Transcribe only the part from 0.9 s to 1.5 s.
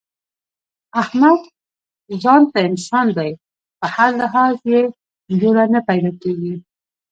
احمد